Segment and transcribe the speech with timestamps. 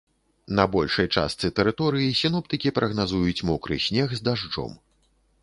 [0.59, 4.73] На большай частцы тэрыторыі сіноптыкі прагназуюць мокры снег з дажджом.